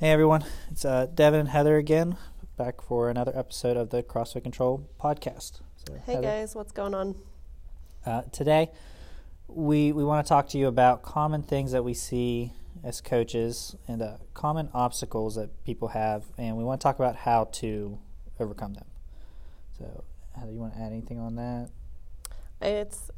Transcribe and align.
Hey 0.00 0.10
everyone, 0.10 0.44
it's 0.72 0.84
uh, 0.84 1.06
Devan 1.06 1.38
and 1.38 1.48
Heather 1.50 1.76
again, 1.76 2.16
back 2.56 2.82
for 2.82 3.10
another 3.10 3.30
episode 3.32 3.76
of 3.76 3.90
the 3.90 4.02
CrossFit 4.02 4.42
Control 4.42 4.88
podcast. 5.00 5.60
So, 5.86 5.94
hey 6.04 6.14
Heather, 6.14 6.22
guys, 6.22 6.56
what's 6.56 6.72
going 6.72 6.94
on? 6.94 7.14
Uh, 8.04 8.22
today, 8.32 8.72
we 9.46 9.92
we 9.92 10.02
want 10.02 10.26
to 10.26 10.28
talk 10.28 10.48
to 10.48 10.58
you 10.58 10.66
about 10.66 11.02
common 11.02 11.44
things 11.44 11.70
that 11.70 11.84
we 11.84 11.94
see 11.94 12.52
as 12.82 13.00
coaches 13.00 13.76
and 13.86 14.02
uh, 14.02 14.16
common 14.34 14.68
obstacles 14.74 15.36
that 15.36 15.64
people 15.64 15.86
have, 15.88 16.24
and 16.36 16.56
we 16.56 16.64
want 16.64 16.80
to 16.80 16.82
talk 16.82 16.96
about 16.98 17.14
how 17.14 17.44
to 17.52 17.96
overcome 18.40 18.74
them. 18.74 18.86
So, 19.78 20.02
Heather, 20.36 20.50
you 20.50 20.58
want 20.58 20.74
to 20.74 20.80
add 20.80 20.90
anything 20.90 21.20
on 21.20 21.36
that? 21.36 21.70
It's 22.60 23.12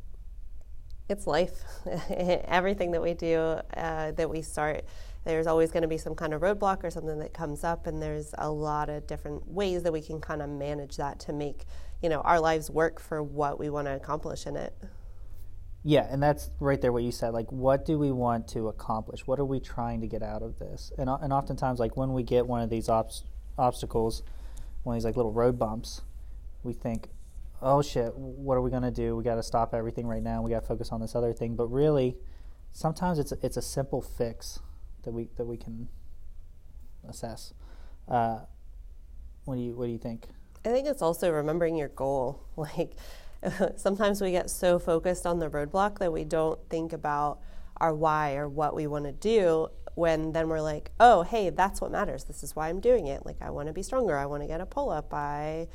it's 1.08 1.26
life. 1.26 1.62
Everything 2.10 2.90
that 2.90 3.00
we 3.00 3.14
do, 3.14 3.38
uh, 3.74 4.10
that 4.12 4.28
we 4.28 4.42
start 4.42 4.84
there's 5.26 5.48
always 5.48 5.72
going 5.72 5.82
to 5.82 5.88
be 5.88 5.98
some 5.98 6.14
kind 6.14 6.32
of 6.32 6.40
roadblock 6.40 6.84
or 6.84 6.90
something 6.90 7.18
that 7.18 7.34
comes 7.34 7.64
up 7.64 7.86
and 7.86 8.00
there's 8.00 8.32
a 8.38 8.48
lot 8.48 8.88
of 8.88 9.06
different 9.06 9.46
ways 9.48 9.82
that 9.82 9.92
we 9.92 10.00
can 10.00 10.20
kind 10.20 10.40
of 10.40 10.48
manage 10.48 10.96
that 10.96 11.18
to 11.18 11.32
make 11.32 11.64
you 12.00 12.08
know 12.08 12.20
our 12.20 12.38
lives 12.38 12.70
work 12.70 13.00
for 13.00 13.22
what 13.22 13.58
we 13.58 13.68
want 13.68 13.86
to 13.86 13.94
accomplish 13.94 14.46
in 14.46 14.56
it. 14.56 14.72
Yeah 15.82 16.06
and 16.08 16.22
that's 16.22 16.50
right 16.60 16.80
there 16.80 16.92
what 16.92 17.02
you 17.02 17.10
said 17.10 17.34
like 17.34 17.50
what 17.50 17.84
do 17.84 17.98
we 17.98 18.12
want 18.12 18.46
to 18.48 18.68
accomplish? 18.68 19.26
What 19.26 19.40
are 19.40 19.44
we 19.44 19.58
trying 19.58 20.00
to 20.00 20.06
get 20.06 20.22
out 20.22 20.42
of 20.42 20.58
this? 20.58 20.92
And, 20.96 21.10
and 21.10 21.32
oftentimes 21.32 21.80
like 21.80 21.96
when 21.96 22.12
we 22.12 22.22
get 22.22 22.46
one 22.46 22.62
of 22.62 22.70
these 22.70 22.88
obs- 22.88 23.24
obstacles 23.58 24.22
one 24.84 24.94
of 24.94 25.00
these 25.00 25.04
like 25.04 25.16
little 25.16 25.32
road 25.32 25.58
bumps 25.58 26.02
we 26.62 26.72
think 26.72 27.08
oh 27.60 27.82
shit 27.82 28.12
what 28.14 28.56
are 28.56 28.62
we 28.62 28.70
going 28.70 28.84
to 28.84 28.92
do? 28.92 29.16
We 29.16 29.24
got 29.24 29.34
to 29.34 29.42
stop 29.42 29.74
everything 29.74 30.06
right 30.06 30.22
now. 30.22 30.40
We 30.40 30.52
got 30.52 30.60
to 30.60 30.66
focus 30.68 30.90
on 30.92 31.00
this 31.00 31.16
other 31.16 31.32
thing. 31.32 31.56
But 31.56 31.66
really 31.66 32.16
sometimes 32.70 33.18
it's 33.18 33.32
it's 33.42 33.56
a 33.56 33.62
simple 33.62 34.00
fix 34.00 34.60
that 35.06 35.12
we 35.12 35.30
that 35.36 35.46
we 35.46 35.56
can 35.56 35.88
assess. 37.08 37.54
Uh, 38.06 38.40
what 39.46 39.54
do 39.54 39.62
you 39.62 39.74
what 39.74 39.86
do 39.86 39.92
you 39.92 39.98
think? 39.98 40.28
I 40.64 40.68
think 40.68 40.86
it's 40.86 41.00
also 41.00 41.30
remembering 41.32 41.76
your 41.76 41.88
goal. 41.88 42.42
Like 42.56 42.96
sometimes 43.76 44.20
we 44.20 44.30
get 44.32 44.50
so 44.50 44.78
focused 44.78 45.26
on 45.26 45.38
the 45.38 45.48
roadblock 45.48 45.98
that 45.98 46.12
we 46.12 46.24
don't 46.24 46.58
think 46.68 46.92
about 46.92 47.38
our 47.76 47.94
why 47.94 48.34
or 48.34 48.48
what 48.48 48.74
we 48.74 48.86
want 48.86 49.04
to 49.04 49.12
do 49.12 49.68
when 49.94 50.32
then 50.32 50.48
we're 50.48 50.60
like, 50.60 50.90
oh, 51.00 51.22
hey, 51.22 51.50
that's 51.50 51.80
what 51.80 51.90
matters. 51.90 52.24
This 52.24 52.42
is 52.42 52.56
why 52.56 52.68
I'm 52.68 52.80
doing 52.80 53.06
it. 53.06 53.24
Like, 53.24 53.36
I 53.40 53.50
want 53.50 53.68
to 53.68 53.72
be 53.72 53.82
stronger. 53.82 54.16
I 54.16 54.26
want 54.26 54.42
to 54.42 54.46
get 54.46 54.60
a 54.60 54.66
pull 54.66 54.90
up. 54.90 55.12
I, 55.14 55.68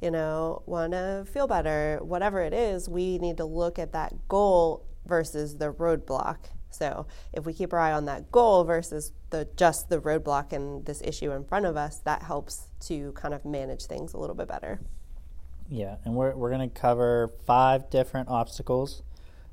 you 0.00 0.10
know, 0.10 0.62
want 0.66 0.92
to 0.92 1.26
feel 1.32 1.46
better. 1.46 1.98
Whatever 2.02 2.42
it 2.42 2.52
is, 2.52 2.88
we 2.88 3.18
need 3.18 3.36
to 3.36 3.44
look 3.44 3.78
at 3.78 3.92
that 3.92 4.28
goal 4.28 4.84
versus 5.06 5.58
the 5.58 5.72
roadblock 5.72 6.38
so 6.78 7.06
if 7.32 7.44
we 7.44 7.52
keep 7.52 7.72
our 7.72 7.78
eye 7.78 7.92
on 7.92 8.04
that 8.04 8.30
goal 8.30 8.62
versus 8.64 9.12
the 9.30 9.48
just 9.56 9.88
the 9.88 10.00
roadblock 10.00 10.52
and 10.52 10.86
this 10.86 11.02
issue 11.02 11.32
in 11.32 11.44
front 11.44 11.66
of 11.66 11.76
us, 11.76 11.98
that 11.98 12.22
helps 12.22 12.68
to 12.80 13.12
kind 13.12 13.34
of 13.34 13.44
manage 13.44 13.86
things 13.86 14.14
a 14.14 14.18
little 14.18 14.36
bit 14.36 14.46
better. 14.46 14.80
Yeah, 15.68 15.96
and 16.04 16.14
we're 16.14 16.34
we're 16.36 16.50
going 16.50 16.70
to 16.70 16.80
cover 16.80 17.30
five 17.44 17.90
different 17.90 18.28
obstacles 18.28 19.02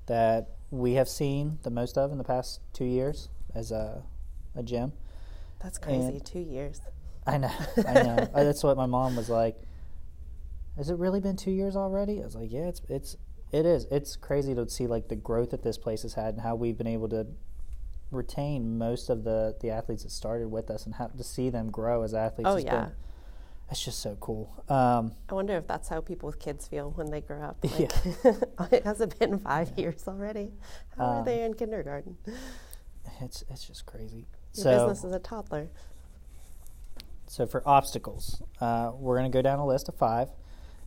that 0.06 0.50
we 0.70 0.94
have 0.94 1.10
seen 1.10 1.58
the 1.64 1.72
most 1.72 1.98
of 1.98 2.12
in 2.12 2.18
the 2.18 2.24
past 2.24 2.62
two 2.74 2.86
years 2.86 3.30
as 3.54 3.72
a 3.72 4.04
a 4.56 4.62
gym. 4.64 4.94
That's 5.62 5.80
crazy. 5.80 6.08
And 6.08 6.26
two 6.26 6.40
years. 6.40 6.80
I 7.26 7.40
know. 7.40 7.52
I 7.88 7.94
know. 8.04 8.30
That's 8.36 8.64
what 8.64 8.78
my 8.78 8.86
mom 8.86 9.16
was 9.16 9.30
like. 9.30 9.58
Has 10.78 10.90
it 10.90 10.98
really 10.98 11.22
been 11.22 11.38
two 11.38 11.52
years 11.52 11.76
already? 11.76 12.22
I 12.22 12.26
was 12.26 12.36
like, 12.36 12.52
yeah, 12.52 12.68
it's 12.68 12.82
it's 12.88 13.18
it 13.56 13.66
is. 13.66 13.88
It's 13.90 14.18
crazy 14.18 14.54
to 14.54 14.70
see 14.70 14.86
like 14.86 15.08
the 15.08 15.16
growth 15.16 15.52
that 15.52 15.64
this 15.64 15.78
place 15.78 16.02
has 16.02 16.14
had 16.14 16.34
and 16.34 16.42
how 16.42 16.56
we've 16.56 16.78
been 16.78 16.88
able 16.88 17.08
to 17.10 17.26
retain 18.12 18.78
most 18.78 19.10
of 19.10 19.24
the 19.24 19.56
the 19.62 19.70
athletes 19.70 20.04
that 20.04 20.12
started 20.12 20.50
with 20.50 20.70
us 20.70 20.86
and 20.86 20.96
how 20.96 21.08
to 21.08 21.24
see 21.24 21.50
them 21.50 21.72
grow 21.72 22.04
as 22.04 22.14
athletes. 22.14 22.50
Oh 22.52 22.58
yeah. 22.58 22.86
Been, 22.86 22.92
it's 23.72 23.84
just 23.84 24.00
so 24.00 24.16
cool. 24.20 24.54
Um, 24.70 25.14
I 25.28 25.34
wonder 25.34 25.56
if 25.58 25.66
that's 25.68 25.88
how 25.88 26.00
people 26.00 26.28
with 26.28 26.38
kids 26.38 26.68
feel 26.68 26.92
when 26.92 27.10
they 27.10 27.22
grow 27.22 27.42
up. 27.42 27.58
Like, 27.80 27.92
yeah. 28.24 28.68
it 28.72 28.84
hasn't 28.84 29.18
been 29.18 29.40
five 29.40 29.72
yeah. 29.76 29.82
years 29.82 30.04
already. 30.08 30.52
How 30.98 31.06
um, 31.06 31.10
are 31.18 31.26
they 31.26 31.44
in 31.44 31.54
kindergarten? 31.54 32.18
It's 33.22 33.44
it's 33.50 33.66
just 33.66 33.86
crazy. 33.86 34.28
Your 34.54 34.64
so, 34.64 34.78
business 34.78 35.04
is 35.06 35.16
a 35.16 35.20
toddler. 35.20 35.70
So 37.28 37.48
for 37.48 37.68
obstacles, 37.68 38.42
uh, 38.62 38.92
we're 38.94 39.18
going 39.18 39.32
to 39.32 39.36
go 39.36 39.42
down 39.42 39.60
a 39.60 39.66
list 39.66 39.90
of 39.90 39.96
five, 39.96 40.30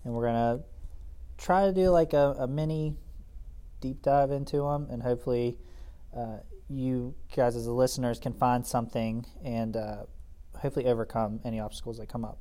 and 0.05 0.13
we're 0.15 0.31
going 0.31 0.59
to 0.59 0.65
try 1.39 1.67
to 1.67 1.73
do 1.73 1.91
like 1.91 2.13
a, 2.13 2.35
a 2.39 2.47
mini 2.47 2.97
deep 3.81 4.03
dive 4.03 4.31
into 4.31 4.59
them, 4.59 4.89
and 4.91 5.03
hopefully, 5.03 5.59
uh, 6.15 6.39
you 6.69 7.15
guys 7.35 7.57
as 7.57 7.65
the 7.65 7.73
listeners 7.73 8.19
can 8.19 8.33
find 8.35 8.67
something 8.67 9.25
and 9.43 9.77
uh, 9.77 10.03
hopefully 10.59 10.87
overcome 10.87 11.41
any 11.45 11.59
obstacles 11.59 11.99
that 11.99 12.09
come 12.09 12.25
up. 12.25 12.39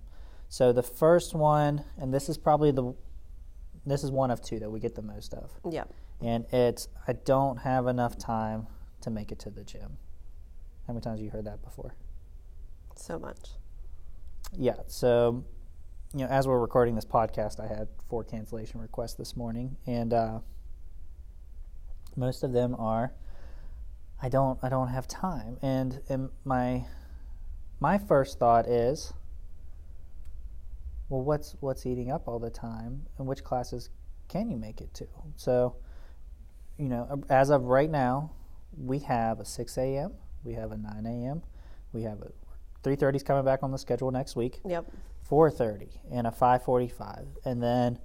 So 0.49 0.73
the 0.73 0.83
first 0.83 1.33
one, 1.33 1.83
and 1.97 2.13
this 2.13 2.27
is 2.29 2.37
probably 2.37 2.71
the 2.71 2.93
this 3.85 4.03
is 4.03 4.11
one 4.11 4.31
of 4.31 4.41
two 4.41 4.59
that 4.59 4.69
we 4.69 4.81
get 4.81 4.95
the 4.95 5.01
most 5.01 5.33
of. 5.33 5.51
Yeah. 5.69 5.85
And 6.21 6.45
it's 6.51 6.89
I 7.07 7.13
don't 7.13 7.57
have 7.57 7.87
enough 7.87 8.17
time 8.17 8.67
to 9.01 9.09
make 9.09 9.31
it 9.31 9.39
to 9.39 9.49
the 9.49 9.63
gym. 9.63 9.97
How 10.87 10.93
many 10.93 11.01
times 11.01 11.19
have 11.19 11.25
you 11.25 11.31
heard 11.31 11.45
that 11.45 11.61
before? 11.61 11.95
So 12.95 13.19
much. 13.19 13.51
Yeah. 14.53 14.77
So 14.87 15.45
you 16.13 16.19
know, 16.19 16.27
as 16.27 16.47
we're 16.47 16.59
recording 16.59 16.95
this 16.95 17.05
podcast, 17.05 17.59
I 17.59 17.67
had 17.67 17.87
four 18.09 18.23
cancellation 18.23 18.79
requests 18.79 19.15
this 19.15 19.35
morning, 19.35 19.75
and 19.85 20.13
uh, 20.13 20.39
most 22.15 22.43
of 22.43 22.53
them 22.53 22.75
are, 22.79 23.11
I 24.21 24.29
don't, 24.29 24.57
I 24.63 24.69
don't 24.69 24.87
have 24.87 25.07
time, 25.07 25.57
and, 25.61 26.01
and 26.09 26.29
my, 26.45 26.85
my 27.79 27.97
first 27.97 28.39
thought 28.39 28.67
is, 28.67 29.13
well, 31.09 31.21
what's 31.21 31.55
what's 31.61 31.85
eating 31.85 32.11
up 32.11 32.27
all 32.27 32.39
the 32.39 32.49
time, 32.49 33.05
and 33.17 33.27
which 33.27 33.43
classes 33.43 33.89
can 34.27 34.49
you 34.49 34.57
make 34.57 34.81
it 34.81 34.93
to? 34.95 35.07
So, 35.37 35.75
you 36.77 36.89
know, 36.89 37.23
as 37.29 37.49
of 37.49 37.63
right 37.63 37.89
now, 37.89 38.31
we 38.77 38.99
have 38.99 39.39
a 39.39 39.45
6 39.45 39.77
a.m., 39.77 40.13
we 40.43 40.53
have 40.53 40.71
a 40.71 40.77
9 40.77 41.05
a.m., 41.05 41.43
we 41.93 42.03
have 42.03 42.21
a 42.21 42.31
3:30 42.83 43.15
is 43.15 43.23
coming 43.23 43.45
back 43.45 43.63
on 43.63 43.71
the 43.71 43.77
schedule 43.77 44.11
next 44.11 44.35
week. 44.35 44.61
Yep. 44.65 44.91
4:30 45.29 45.99
and 46.11 46.27
a 46.27 46.31
5:45, 46.31 47.27
and 47.43 47.61
then 47.61 47.99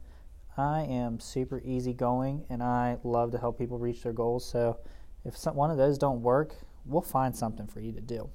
I 0.56 0.82
am 0.82 1.18
super 1.18 1.60
easygoing 1.64 2.44
and 2.50 2.62
I 2.62 2.98
love 3.04 3.30
to 3.32 3.38
help 3.38 3.58
people 3.58 3.78
reach 3.78 4.02
their 4.02 4.12
goals. 4.12 4.44
So 4.44 4.78
if 5.24 5.36
some, 5.36 5.56
one 5.56 5.70
of 5.70 5.78
those 5.78 5.98
don't 5.98 6.22
work, 6.22 6.56
we'll 6.84 7.00
find 7.00 7.34
something 7.34 7.66
for 7.66 7.80
you 7.80 7.92
to 7.92 8.00
do. 8.00 8.28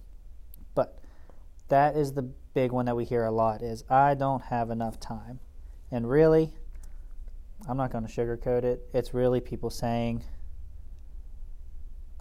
But 0.73 0.99
that 1.67 1.95
is 1.95 2.13
the 2.13 2.23
big 2.23 2.71
one 2.71 2.85
that 2.85 2.95
we 2.95 3.05
hear 3.05 3.25
a 3.25 3.31
lot 3.31 3.61
is 3.61 3.83
I 3.89 4.15
don't 4.15 4.43
have 4.43 4.71
enough 4.71 4.99
time. 4.99 5.39
And 5.91 6.09
really, 6.09 6.53
I'm 7.67 7.77
not 7.77 7.91
going 7.91 8.05
to 8.05 8.11
sugarcoat 8.11 8.63
it. 8.63 8.89
It's 8.93 9.13
really 9.13 9.39
people 9.39 9.69
saying 9.69 10.23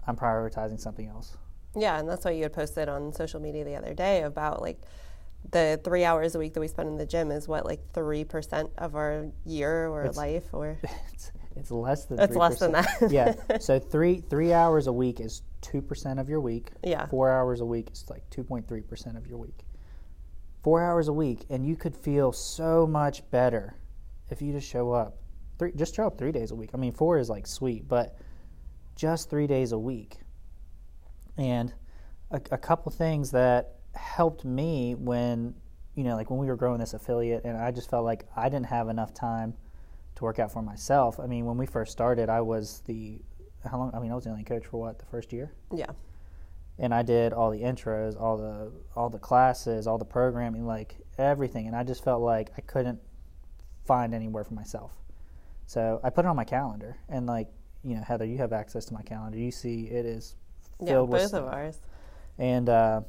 I'm 0.05 0.15
prioritizing 0.15 0.79
something 0.79 1.07
else. 1.07 1.37
Yeah, 1.77 1.99
and 1.99 2.09
that's 2.09 2.25
what 2.25 2.35
you 2.35 2.43
had 2.43 2.53
posted 2.53 2.89
on 2.89 3.13
social 3.13 3.39
media 3.39 3.63
the 3.63 3.75
other 3.75 3.93
day 3.93 4.23
about 4.23 4.61
like 4.61 4.81
the 5.51 5.79
three 5.83 6.03
hours 6.03 6.35
a 6.35 6.39
week 6.39 6.53
that 6.53 6.59
we 6.59 6.67
spend 6.67 6.89
in 6.89 6.97
the 6.97 7.05
gym 7.05 7.31
is 7.31 7.47
what 7.47 7.65
like 7.65 7.79
three 7.93 8.23
percent 8.23 8.69
of 8.77 8.95
our 8.95 9.27
year 9.45 9.87
or 9.87 10.03
it's, 10.03 10.17
life 10.17 10.45
or 10.53 10.77
it's, 11.13 11.31
it's 11.55 11.71
less 11.71 12.05
than 12.05 12.19
it's 12.19 12.35
3%. 12.35 12.39
less 12.39 12.59
than 12.59 12.71
that. 12.73 12.87
Yeah. 13.09 13.33
So 13.59 13.79
three 13.79 14.21
three 14.21 14.53
hours 14.53 14.87
a 14.87 14.93
week 14.93 15.19
is 15.19 15.43
two 15.61 15.81
percent 15.81 16.19
of 16.19 16.29
your 16.29 16.39
week. 16.39 16.71
Yeah. 16.83 17.05
Four 17.07 17.31
hours 17.31 17.61
a 17.61 17.65
week 17.65 17.89
is 17.91 18.05
like 18.09 18.29
2.3 18.29 18.87
percent 18.87 19.17
of 19.17 19.27
your 19.27 19.37
week. 19.37 19.59
Four 20.63 20.83
hours 20.83 21.07
a 21.07 21.13
week 21.13 21.45
and 21.49 21.65
you 21.65 21.75
could 21.75 21.95
feel 21.95 22.31
so 22.31 22.85
much 22.85 23.29
better 23.31 23.75
if 24.29 24.41
you 24.41 24.51
just 24.51 24.67
show 24.67 24.91
up. 24.91 25.17
Three 25.59 25.71
just 25.75 25.95
show 25.95 26.07
up 26.07 26.17
three 26.17 26.31
days 26.31 26.51
a 26.51 26.55
week. 26.55 26.71
I 26.73 26.77
mean 26.77 26.93
four 26.93 27.17
is 27.17 27.29
like 27.29 27.47
sweet 27.47 27.87
but 27.87 28.17
just 28.95 29.29
three 29.29 29.47
days 29.47 29.71
a 29.71 29.79
week 29.79 30.17
and 31.37 31.73
a, 32.31 32.41
a 32.51 32.57
couple 32.57 32.91
things 32.91 33.31
that 33.31 33.75
helped 33.95 34.45
me 34.45 34.95
when 34.95 35.55
you 35.95 36.03
know 36.03 36.15
like 36.15 36.29
when 36.29 36.39
we 36.39 36.47
were 36.47 36.55
growing 36.55 36.79
this 36.79 36.93
affiliate 36.93 37.43
and 37.43 37.57
i 37.57 37.71
just 37.71 37.89
felt 37.89 38.05
like 38.05 38.25
i 38.35 38.47
didn't 38.47 38.67
have 38.67 38.89
enough 38.89 39.13
time 39.13 39.53
to 40.17 40.23
work 40.23 40.39
out 40.39 40.51
for 40.51 40.63
myself. 40.63 41.19
I 41.19 41.27
mean 41.27 41.45
when 41.45 41.57
we 41.57 41.65
first 41.65 41.91
started 41.91 42.29
i 42.29 42.41
was 42.41 42.81
the 42.85 43.21
how 43.69 43.77
long 43.77 43.91
i 43.93 43.99
mean 43.99 44.11
i 44.11 44.15
was 44.15 44.23
the 44.23 44.31
only 44.31 44.43
coach 44.43 44.65
for 44.65 44.79
what 44.79 44.99
the 44.99 45.05
first 45.05 45.31
year? 45.31 45.51
Yeah. 45.73 45.91
And 46.79 46.93
i 46.93 47.03
did 47.03 47.33
all 47.33 47.51
the 47.51 47.61
intros 47.61 48.19
all 48.19 48.37
the 48.37 48.71
all 48.95 49.09
the 49.09 49.19
classes 49.19 49.87
all 49.87 49.97
the 49.97 50.05
programming 50.05 50.65
like 50.65 50.95
everything. 51.17 51.67
And 51.67 51.75
i 51.75 51.83
just 51.83 52.03
felt 52.03 52.21
like 52.21 52.51
i 52.57 52.61
couldn't 52.61 52.99
find 53.85 54.13
anywhere 54.13 54.43
for 54.43 54.55
myself. 54.55 54.97
So 55.67 55.99
i 56.03 56.09
put 56.09 56.25
it 56.25 56.27
on 56.27 56.35
my 56.35 56.45
calendar. 56.45 56.97
And 57.09 57.27
like 57.27 57.49
you 57.83 57.95
know 57.95 58.01
heather 58.01 58.25
you 58.25 58.37
have 58.39 58.53
access 58.53 58.85
to 58.85 58.93
my 58.93 59.03
calendar. 59.03 59.37
You 59.37 59.51
see 59.51 59.85
it 59.85 60.05
is 60.05 60.35
filled 60.79 60.89
yeah, 60.89 60.99
with 61.01 61.31
both 61.31 61.33
of 61.33 61.45
ours 61.45 61.79
and 62.37 62.69
uh, 62.69 63.01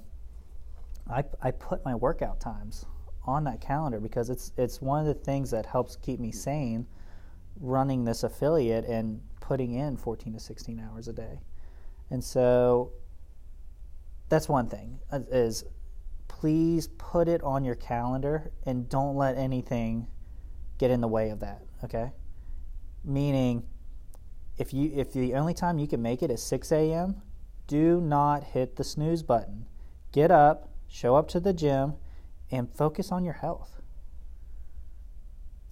I, 1.10 1.24
I 1.42 1.50
put 1.50 1.84
my 1.84 1.94
workout 1.94 2.40
times 2.40 2.86
on 3.24 3.44
that 3.44 3.60
calendar 3.60 4.00
because 4.00 4.30
it's 4.30 4.52
it's 4.56 4.80
one 4.80 5.00
of 5.00 5.06
the 5.06 5.22
things 5.22 5.50
that 5.50 5.66
helps 5.66 5.96
keep 5.96 6.18
me 6.18 6.32
sane 6.32 6.86
running 7.60 8.04
this 8.04 8.22
affiliate 8.22 8.84
and 8.84 9.20
putting 9.40 9.72
in 9.72 9.96
14 9.96 10.32
to 10.32 10.40
16 10.40 10.80
hours 10.80 11.08
a 11.08 11.12
day. 11.12 11.40
And 12.10 12.22
so 12.22 12.92
that's 14.28 14.48
one 14.48 14.68
thing 14.68 14.98
uh, 15.10 15.20
is 15.30 15.64
please 16.28 16.88
put 16.98 17.28
it 17.28 17.42
on 17.42 17.64
your 17.64 17.74
calendar 17.74 18.52
and 18.64 18.88
don't 18.88 19.16
let 19.16 19.36
anything 19.36 20.06
get 20.78 20.90
in 20.90 21.00
the 21.00 21.08
way 21.08 21.30
of 21.30 21.40
that. 21.40 21.62
Okay, 21.84 22.12
meaning 23.04 23.64
if 24.56 24.72
you 24.72 24.92
if 24.94 25.12
the 25.12 25.34
only 25.34 25.54
time 25.54 25.78
you 25.78 25.86
can 25.86 26.00
make 26.00 26.22
it 26.22 26.30
is 26.30 26.42
6 26.42 26.72
a.m., 26.72 27.22
do 27.68 28.00
not 28.00 28.42
hit 28.42 28.74
the 28.74 28.82
snooze 28.82 29.22
button. 29.22 29.66
Get 30.10 30.32
up, 30.32 30.70
show 30.88 31.14
up 31.14 31.28
to 31.28 31.38
the 31.38 31.52
gym, 31.52 31.94
and 32.50 32.68
focus 32.74 33.12
on 33.12 33.24
your 33.24 33.34
health. 33.34 33.80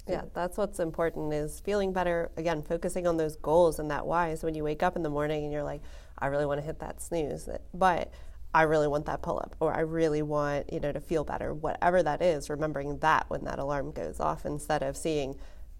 Yeah, 0.08 0.22
that's 0.34 0.56
what's 0.56 0.78
important 0.78 1.32
is 1.32 1.58
feeling 1.58 1.92
better. 1.92 2.30
Again, 2.36 2.62
focusing 2.62 3.08
on 3.08 3.16
those 3.16 3.34
goals 3.34 3.80
and 3.80 3.90
that 3.90 4.06
why. 4.06 4.36
So 4.36 4.46
when 4.46 4.54
you 4.54 4.62
wake 4.62 4.84
up 4.84 4.94
in 4.94 5.02
the 5.02 5.10
morning 5.10 5.42
and 5.42 5.52
you're 5.52 5.64
like, 5.64 5.82
I 6.16 6.26
really 6.26 6.46
want 6.46 6.60
to 6.60 6.64
hit 6.64 6.78
that 6.78 7.02
snooze, 7.02 7.48
but 7.74 8.12
I 8.54 8.62
really 8.62 8.86
want 8.86 9.06
that 9.06 9.20
pull 9.22 9.38
up, 9.38 9.56
or 9.58 9.74
I 9.74 9.80
really 9.80 10.22
want 10.22 10.72
you 10.72 10.80
know 10.80 10.92
to 10.92 11.00
feel 11.00 11.24
better. 11.24 11.52
Whatever 11.52 12.02
that 12.04 12.22
is, 12.22 12.48
remembering 12.48 12.98
that 12.98 13.28
when 13.28 13.44
that 13.44 13.58
alarm 13.58 13.90
goes 13.90 14.20
off, 14.20 14.46
instead 14.46 14.82
of 14.82 14.96
seeing, 14.96 15.36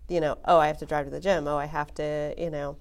you 0.09 0.21
know, 0.21 0.39
oh, 0.45 0.59
I 0.59 0.67
have 0.67 0.79
to 0.79 0.87
drive 0.87 1.05
to 1.07 1.11
the 1.11 1.21
gym. 1.21 1.47
Oh, 1.47 1.57
I 1.57 1.67
have 1.67 1.95
to, 1.95 2.35
you 2.37 2.51
know, 2.51 2.77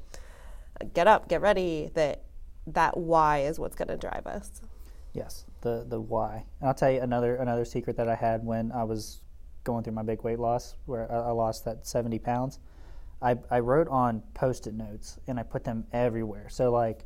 get 0.93 1.07
up, 1.07 1.29
get 1.29 1.41
ready. 1.41 1.91
That 1.93 2.23
that 2.67 2.97
why 2.97 3.39
is 3.39 3.59
what's 3.59 3.75
going 3.75 3.87
to 3.89 3.97
drive 3.97 4.25
us. 4.25 4.61
Yes, 5.13 5.45
the 5.61 5.85
the 5.87 5.99
why. 5.99 6.45
And 6.59 6.67
I'll 6.67 6.73
tell 6.73 6.91
you 6.91 7.01
another 7.01 7.37
another 7.37 7.65
secret 7.65 7.95
that 7.97 8.09
I 8.09 8.15
had 8.15 8.43
when 8.45 8.71
I 8.71 8.83
was 8.83 9.21
going 9.63 9.83
through 9.83 9.93
my 9.93 10.03
big 10.03 10.23
weight 10.23 10.39
loss, 10.39 10.75
where 10.85 11.11
I, 11.11 11.29
I 11.29 11.31
lost 11.31 11.65
that 11.65 11.87
seventy 11.87 12.19
pounds. 12.19 12.59
I 13.21 13.37
I 13.49 13.59
wrote 13.59 13.87
on 13.87 14.21
post-it 14.33 14.73
notes 14.73 15.19
and 15.27 15.39
I 15.39 15.43
put 15.43 15.63
them 15.63 15.85
everywhere. 15.93 16.49
So 16.49 16.71
like. 16.71 17.05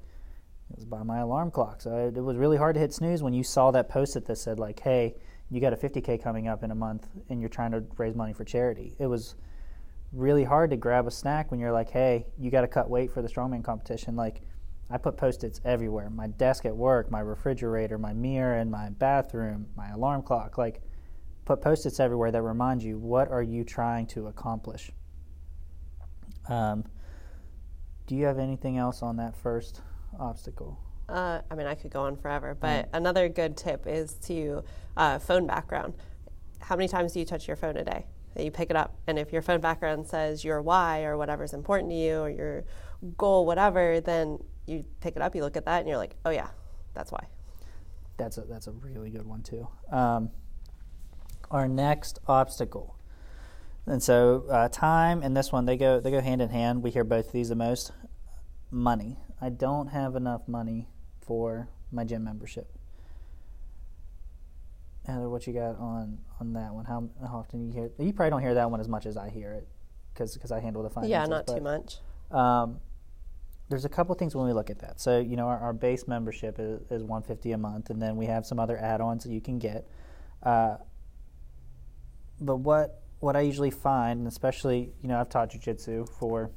It 0.71 0.75
was 0.75 0.85
by 0.85 1.01
my 1.01 1.17
alarm 1.17 1.50
clock, 1.50 1.81
so 1.81 1.95
it, 1.95 2.15
it 2.15 2.21
was 2.21 2.38
really 2.38 2.56
hard 2.56 2.75
to 2.75 2.79
hit 2.79 2.94
snooze 2.94 3.23
when 3.23 3.33
you 3.33 3.44
saw 3.44 3.71
that 3.71 3.89
post-it 3.89 4.25
that 4.25 4.35
said 4.35 4.59
like, 4.59 4.79
"Hey, 4.79 5.15
you 5.50 5.59
got 5.59 5.73
a 5.73 5.75
50k 5.75 6.21
coming 6.21 6.47
up 6.47 6.63
in 6.63 6.69
a 6.69 6.75
month, 6.75 7.07
and 7.27 7.39
you're 7.39 7.50
trying 7.50 7.71
to 7.71 7.83
raise 7.97 8.13
money 8.13 8.33
for 8.33 8.44
charity." 8.44 8.95
It 9.00 9.07
was 9.07 9.33
really 10.13 10.44
hard 10.44 10.69
to 10.69 10.77
grab 10.77 11.07
a 11.07 11.11
snack 11.11 11.50
when 11.50 11.59
you're 11.59 11.71
like, 11.71 11.89
"Hey, 11.89 12.27
you 12.38 12.51
got 12.51 12.61
to 12.61 12.67
cut 12.67 12.88
weight 12.88 13.11
for 13.11 13.23
the 13.23 13.27
strongman 13.27 13.63
competition." 13.63 14.15
Like, 14.15 14.41
I 14.89 14.97
put 14.97 15.18
post-its 15.18 15.62
everywhere: 15.65 16.09
my 16.09 16.27
desk 16.27 16.65
at 16.65 16.75
work, 16.75 17.12
my 17.12 17.19
refrigerator, 17.19 17.97
my 17.97 18.13
mirror 18.13 18.57
in 18.57 18.71
my 18.71 18.89
bathroom, 18.89 19.68
my 19.75 19.89
alarm 19.89 20.24
clock. 20.24 20.57
Like, 20.57 20.81
put 21.45 21.62
post-its 21.62 22.00
everywhere 22.00 22.31
that 22.31 22.41
remind 22.41 22.83
you 22.83 22.97
what 22.97 23.30
are 23.30 23.44
you 23.44 23.63
trying 23.63 24.07
to 24.07 24.27
accomplish. 24.27 24.91
Um, 26.47 26.83
do 28.07 28.15
you 28.15 28.25
have 28.25 28.39
anything 28.39 28.77
else 28.77 29.03
on 29.03 29.18
that 29.18 29.36
first 29.36 29.81
obstacle? 30.19 30.80
Uh, 31.07 31.42
I 31.50 31.56
mean, 31.56 31.68
I 31.68 31.75
could 31.75 31.92
go 31.92 32.01
on 32.01 32.15
forever, 32.15 32.56
but 32.59 32.85
mm. 32.85 32.89
another 32.94 33.30
good 33.30 33.57
tip 33.57 33.88
is 33.88 34.13
to 34.25 34.63
uh, 34.95 35.19
phone 35.19 35.47
background. 35.47 35.95
How 36.59 36.75
many 36.75 36.88
times 36.88 37.13
do 37.13 37.19
you 37.19 37.25
touch 37.25 37.47
your 37.47 37.57
phone 37.57 37.77
a 37.77 37.83
day? 37.83 38.06
That 38.35 38.45
you 38.45 38.51
pick 38.51 38.69
it 38.69 38.75
up, 38.75 38.95
and 39.07 39.18
if 39.18 39.33
your 39.33 39.42
phone 39.42 39.59
background 39.59 40.06
says 40.06 40.44
your 40.44 40.62
why 40.62 41.03
or 41.03 41.18
whatever's 41.18 41.53
important 41.53 41.89
to 41.89 41.95
you 41.95 42.19
or 42.19 42.30
your 42.30 42.63
goal, 43.18 43.45
whatever, 43.45 44.00
then 44.00 44.38
you 44.69 44.86
pick 45.01 45.16
it 45.16 45.21
up, 45.21 45.36
you 45.36 45.42
look 45.42 45.57
at 45.57 45.66
that, 45.66 45.80
and 45.80 45.88
you're 45.88 45.98
like, 45.98 46.16
oh 46.25 46.30
yeah, 46.30 46.50
that's 46.94 47.12
why. 47.12 47.27
That's 48.18 48.38
a 48.38 48.42
that's 48.42 48.68
a 48.68 48.71
really 48.71 49.10
good 49.10 49.25
one 49.25 49.44
too. 49.44 49.68
Um, 49.92 50.30
our 51.50 51.68
next 51.68 52.19
obstacle, 52.27 52.95
and 53.86 54.01
so 54.04 54.45
uh, 54.50 54.69
time 54.69 55.24
and 55.24 55.36
this 55.36 55.51
one 55.51 55.66
they 55.66 55.77
go 55.77 56.00
they 56.00 56.12
go 56.12 56.21
hand 56.21 56.42
in 56.42 56.50
hand. 56.50 56.83
We 56.83 56.92
hear 56.92 57.04
both 57.04 57.27
of 57.27 57.31
these 57.31 57.50
the 57.50 57.56
most. 57.56 57.92
Money. 58.71 59.18
I 59.42 59.50
don't 59.50 59.88
have 59.88 60.16
enough 60.16 60.48
money 60.48 60.89
for 61.21 61.69
my 61.92 62.04
gym 62.04 62.24
membership. 62.24 62.69
Heather, 65.07 65.27
what 65.27 65.48
you 65.48 65.54
got 65.54 65.80
on 65.80 66.19
on 66.39 66.54
that 66.54 66.71
one? 66.71 66.86
How, 66.86 67.10
how 67.19 67.38
often 67.38 67.66
you 67.66 67.74
hear? 67.74 67.89
You 67.98 68.13
probably 68.13 68.30
don't 68.30 68.42
hear 68.44 68.54
that 68.54 68.69
one 68.69 68.80
as 68.80 68.88
much 68.88 69.07
as 69.07 69.18
I 69.18 69.31
hear 69.31 69.54
it, 69.54 69.68
because 70.13 70.36
because 70.36 70.51
I 70.51 70.60
handle 70.60 70.83
the 70.83 70.92
finances. 70.92 71.10
Yeah, 71.10 71.25
not 71.25 71.48
but, 71.48 71.56
too 71.56 71.63
much. 71.63 71.98
Um, 72.30 72.80
there's 73.69 73.86
a 73.86 73.89
couple 73.89 74.13
things 74.16 74.36
when 74.36 74.45
we 74.48 74.54
look 74.54 74.69
at 74.69 74.80
that. 74.80 75.00
So 75.00 75.19
you 75.19 75.36
know, 75.36 75.48
our, 75.48 75.60
our 75.60 75.74
base 75.74 76.07
membership 76.07 76.57
is, 76.60 76.81
is 76.89 77.04
150 77.04 77.51
a 77.51 77.57
month, 77.57 77.89
and 77.89 78.01
then 78.01 78.18
we 78.18 78.25
have 78.25 78.45
some 78.45 78.60
other 78.60 78.77
add-ons 78.77 79.24
that 79.24 79.31
you 79.31 79.42
can 79.42 79.60
get. 79.60 79.88
Uh, 80.44 80.77
but 82.42 82.57
what 82.57 83.01
what 83.19 83.36
I 83.36 83.42
usually 83.42 83.71
find, 83.71 84.19
and 84.19 84.27
especially 84.27 84.92
you 85.01 85.10
know, 85.10 85.19
I've 85.19 85.30
taught 85.30 85.51
jujitsu 85.51 86.10
for 86.10 86.51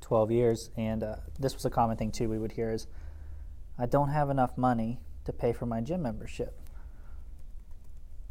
12 0.00 0.30
years, 0.30 0.70
and 0.76 1.02
uh, 1.02 1.16
this 1.38 1.54
was 1.54 1.64
a 1.64 1.70
common 1.70 1.96
thing 1.96 2.12
too 2.12 2.28
we 2.28 2.38
would 2.38 2.52
hear 2.52 2.70
is, 2.70 2.86
I 3.78 3.86
don't 3.86 4.10
have 4.10 4.30
enough 4.30 4.56
money 4.56 5.00
to 5.24 5.32
pay 5.32 5.52
for 5.52 5.66
my 5.66 5.80
gym 5.80 6.02
membership. 6.02 6.60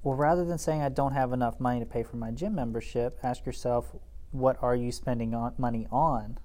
Well, 0.03 0.15
rather 0.15 0.45
than 0.45 0.57
saying 0.57 0.81
I 0.81 0.89
don't 0.89 1.13
have 1.13 1.33
enough 1.33 1.59
money 1.59 1.79
to 1.79 1.85
pay 1.85 2.03
for 2.03 2.17
my 2.17 2.31
gym 2.31 2.53
membership, 2.56 3.17
ask 3.23 3.45
yourself, 3.45 3.95
what 4.31 4.57
are 4.62 4.75
you 4.75 4.91
spending 4.91 5.33
on, 5.33 5.53
money 5.57 5.88
on, 5.91 6.38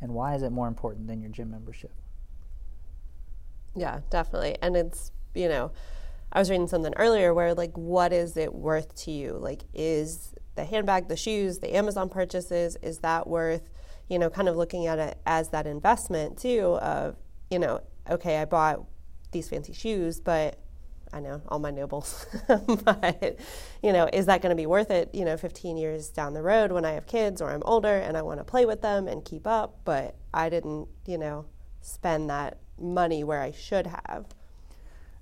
and 0.00 0.12
why 0.12 0.34
is 0.34 0.42
it 0.42 0.50
more 0.50 0.68
important 0.68 1.06
than 1.06 1.20
your 1.20 1.30
gym 1.30 1.50
membership? 1.50 1.92
Yeah, 3.74 4.00
definitely, 4.10 4.56
and 4.62 4.76
it's 4.76 5.12
you 5.34 5.48
know. 5.48 5.72
I 6.32 6.40
was 6.40 6.50
reading 6.50 6.66
something 6.66 6.92
earlier 6.96 7.32
where 7.32 7.54
like 7.54 7.78
what 7.78 8.12
is 8.12 8.36
it 8.36 8.52
worth 8.52 8.94
to 9.04 9.10
you? 9.10 9.38
Like 9.40 9.62
is 9.72 10.34
the 10.56 10.64
handbag, 10.64 11.08
the 11.08 11.16
shoes, 11.16 11.60
the 11.60 11.74
Amazon 11.74 12.08
purchases, 12.08 12.76
is 12.82 12.98
that 12.98 13.26
worth 13.26 13.62
you 14.08 14.18
know, 14.18 14.30
kind 14.30 14.48
of 14.48 14.56
looking 14.56 14.86
at 14.86 14.98
it 14.98 15.18
as 15.26 15.48
that 15.50 15.66
investment 15.66 16.38
too 16.38 16.78
of, 16.80 17.16
you 17.50 17.58
know, 17.58 17.80
okay, 18.08 18.38
I 18.38 18.44
bought 18.44 18.84
these 19.32 19.48
fancy 19.48 19.72
shoes, 19.72 20.20
but 20.20 20.58
I 21.12 21.20
know 21.20 21.40
all 21.48 21.58
my 21.58 21.70
nobles, 21.70 22.26
but 22.84 23.38
you 23.82 23.92
know, 23.92 24.08
is 24.12 24.26
that 24.26 24.42
going 24.42 24.50
to 24.50 24.56
be 24.56 24.66
worth 24.66 24.90
it? 24.90 25.10
You 25.14 25.24
know, 25.24 25.36
15 25.36 25.76
years 25.76 26.08
down 26.08 26.34
the 26.34 26.42
road 26.42 26.72
when 26.72 26.84
I 26.84 26.92
have 26.92 27.06
kids 27.06 27.40
or 27.40 27.50
I'm 27.50 27.62
older 27.64 27.94
and 27.94 28.16
I 28.16 28.22
want 28.22 28.40
to 28.40 28.44
play 28.44 28.66
with 28.66 28.82
them 28.82 29.08
and 29.08 29.24
keep 29.24 29.46
up, 29.46 29.78
but 29.84 30.16
I 30.34 30.48
didn't, 30.48 30.88
you 31.06 31.18
know, 31.18 31.46
spend 31.80 32.28
that 32.30 32.58
money 32.78 33.24
where 33.24 33.40
I 33.40 33.52
should 33.52 33.86
have. 33.86 34.26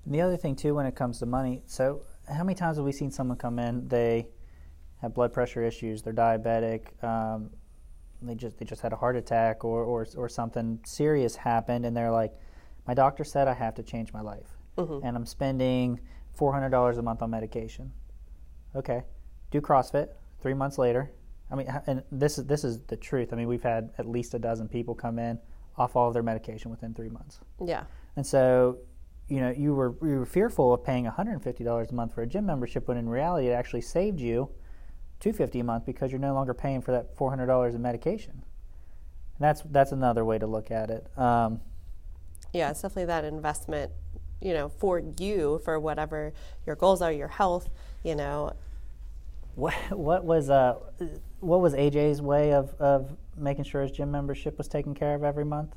And 0.05 0.13
the 0.13 0.21
other 0.21 0.37
thing 0.37 0.55
too, 0.55 0.75
when 0.75 0.85
it 0.85 0.95
comes 0.95 1.19
to 1.19 1.25
money, 1.25 1.63
so 1.65 2.01
how 2.27 2.43
many 2.43 2.55
times 2.55 2.77
have 2.77 2.85
we 2.85 2.91
seen 2.91 3.11
someone 3.11 3.37
come 3.37 3.59
in? 3.59 3.87
They 3.87 4.27
have 5.01 5.13
blood 5.13 5.33
pressure 5.33 5.63
issues, 5.63 6.01
they're 6.01 6.13
diabetic, 6.13 7.03
um, 7.03 7.51
they 8.21 8.35
just 8.35 8.57
they 8.57 8.65
just 8.65 8.81
had 8.81 8.93
a 8.93 8.95
heart 8.95 9.15
attack 9.15 9.63
or, 9.63 9.83
or 9.83 10.07
or 10.17 10.29
something 10.29 10.79
serious 10.85 11.35
happened 11.35 11.85
and 11.85 11.95
they're 11.95 12.11
like 12.11 12.33
my 12.87 12.93
doctor 12.93 13.23
said 13.23 13.47
I 13.47 13.53
have 13.53 13.75
to 13.75 13.83
change 13.83 14.13
my 14.13 14.21
life 14.21 14.54
mm-hmm. 14.77 15.05
and 15.05 15.15
I'm 15.15 15.25
spending 15.25 15.99
$400 16.37 16.97
a 16.97 17.01
month 17.01 17.21
on 17.21 17.29
medication. 17.29 17.91
Okay. 18.75 19.03
Do 19.51 19.61
CrossFit 19.61 20.09
3 20.41 20.53
months 20.53 20.77
later. 20.77 21.11
I 21.51 21.55
mean 21.55 21.67
and 21.85 22.01
this 22.11 22.37
is 22.37 22.45
this 22.45 22.63
is 22.63 22.81
the 22.87 22.97
truth. 22.97 23.31
I 23.31 23.35
mean 23.35 23.47
we've 23.47 23.63
had 23.63 23.91
at 23.97 24.07
least 24.07 24.33
a 24.33 24.39
dozen 24.39 24.67
people 24.67 24.95
come 24.95 25.19
in 25.19 25.39
off 25.77 25.95
all 25.95 26.07
of 26.07 26.13
their 26.13 26.23
medication 26.23 26.71
within 26.71 26.93
3 26.93 27.09
months. 27.09 27.39
Yeah. 27.63 27.83
And 28.15 28.25
so 28.25 28.79
you 29.27 29.41
know, 29.41 29.49
you 29.49 29.73
were 29.73 29.95
you 30.01 30.19
were 30.19 30.25
fearful 30.25 30.73
of 30.73 30.83
paying 30.83 31.05
$150 31.05 31.91
a 31.91 31.93
month 31.93 32.13
for 32.13 32.21
a 32.21 32.27
gym 32.27 32.45
membership 32.45 32.87
when 32.87 32.97
in 32.97 33.09
reality 33.09 33.47
it 33.47 33.53
actually 33.53 33.81
saved 33.81 34.19
you 34.19 34.49
250 35.19 35.59
a 35.59 35.63
month 35.63 35.85
because 35.85 36.11
you're 36.11 36.19
no 36.19 36.33
longer 36.33 36.53
paying 36.53 36.81
for 36.81 36.91
that 36.91 37.15
$400 37.15 37.73
in 37.73 37.81
medication. 37.81 38.31
And 38.33 39.39
that's 39.39 39.63
that's 39.63 39.91
another 39.91 40.23
way 40.23 40.37
to 40.37 40.47
look 40.47 40.71
at 40.71 40.89
it. 40.89 41.07
Um, 41.17 41.61
yeah, 42.53 42.69
it's 42.69 42.81
definitely 42.81 43.05
that 43.05 43.25
investment, 43.25 43.91
you 44.41 44.53
know, 44.53 44.69
for 44.69 45.01
you 45.19 45.61
for 45.63 45.79
whatever 45.79 46.33
your 46.65 46.75
goals 46.75 47.01
are, 47.01 47.11
your 47.11 47.27
health, 47.27 47.69
you 48.03 48.15
know. 48.15 48.53
What 49.55 49.73
what 49.91 50.23
was 50.25 50.49
uh 50.49 50.75
what 51.39 51.61
was 51.61 51.73
AJ's 51.73 52.21
way 52.21 52.53
of 52.53 52.73
of 52.79 53.15
making 53.37 53.65
sure 53.65 53.81
his 53.81 53.91
gym 53.91 54.11
membership 54.11 54.57
was 54.57 54.67
taken 54.67 54.93
care 54.93 55.15
of 55.15 55.23
every 55.23 55.45
month? 55.45 55.75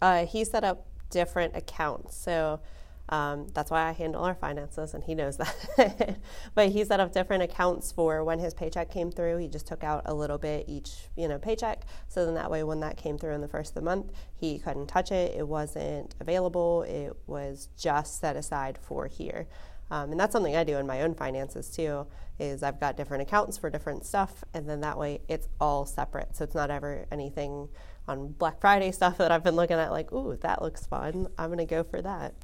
Uh, 0.00 0.26
he 0.26 0.44
set 0.44 0.62
up 0.62 0.86
different 1.10 1.56
accounts. 1.56 2.16
So 2.16 2.60
um, 3.08 3.46
that's 3.54 3.70
why 3.70 3.88
I 3.88 3.92
handle 3.92 4.24
our 4.24 4.34
finances, 4.34 4.94
and 4.94 5.04
he 5.04 5.14
knows 5.14 5.36
that. 5.36 6.18
but 6.54 6.70
he 6.70 6.84
set 6.84 7.00
up 7.00 7.12
different 7.12 7.42
accounts 7.42 7.92
for 7.92 8.24
when 8.24 8.38
his 8.38 8.54
paycheck 8.54 8.90
came 8.90 9.12
through. 9.12 9.38
He 9.38 9.48
just 9.48 9.66
took 9.66 9.84
out 9.84 10.02
a 10.06 10.14
little 10.14 10.38
bit 10.38 10.64
each, 10.68 11.08
you 11.16 11.28
know, 11.28 11.38
paycheck. 11.38 11.84
So 12.08 12.24
then 12.24 12.34
that 12.34 12.50
way, 12.50 12.64
when 12.64 12.80
that 12.80 12.96
came 12.96 13.16
through 13.16 13.34
in 13.34 13.40
the 13.40 13.48
first 13.48 13.70
of 13.70 13.74
the 13.74 13.82
month, 13.82 14.12
he 14.34 14.58
couldn't 14.58 14.88
touch 14.88 15.12
it. 15.12 15.36
It 15.36 15.46
wasn't 15.46 16.14
available. 16.20 16.82
It 16.82 17.16
was 17.26 17.68
just 17.78 18.20
set 18.20 18.36
aside 18.36 18.78
for 18.80 19.06
here. 19.06 19.46
Um, 19.90 20.10
and 20.10 20.18
that's 20.18 20.32
something 20.32 20.56
I 20.56 20.64
do 20.64 20.78
in 20.78 20.86
my 20.86 21.02
own 21.02 21.14
finances 21.14 21.70
too. 21.70 22.06
Is 22.38 22.62
I've 22.62 22.80
got 22.80 22.96
different 22.96 23.22
accounts 23.22 23.56
for 23.56 23.70
different 23.70 24.04
stuff, 24.04 24.44
and 24.52 24.68
then 24.68 24.80
that 24.80 24.98
way 24.98 25.20
it's 25.28 25.48
all 25.60 25.86
separate. 25.86 26.36
So 26.36 26.44
it's 26.44 26.54
not 26.54 26.70
ever 26.70 27.06
anything 27.10 27.68
on 28.08 28.32
Black 28.32 28.60
Friday 28.60 28.92
stuff 28.92 29.18
that 29.18 29.32
I've 29.32 29.44
been 29.44 29.56
looking 29.56 29.78
at 29.78 29.90
like, 29.90 30.12
ooh, 30.12 30.36
that 30.42 30.60
looks 30.60 30.86
fun. 30.86 31.28
I'm 31.38 31.50
gonna 31.50 31.64
go 31.66 31.82
for 31.82 32.02
that. 32.02 32.34